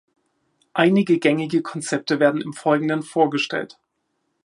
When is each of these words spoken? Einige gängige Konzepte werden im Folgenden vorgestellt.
Einige 0.73 1.19
gängige 1.19 1.61
Konzepte 1.61 2.19
werden 2.19 2.41
im 2.41 2.53
Folgenden 2.53 3.03
vorgestellt. 3.03 3.77